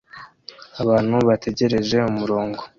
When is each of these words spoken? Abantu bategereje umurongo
Abantu 0.81 1.15
bategereje 1.27 1.97
umurongo 2.11 2.61